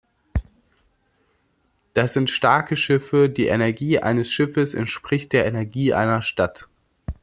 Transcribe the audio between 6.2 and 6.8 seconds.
Stadt.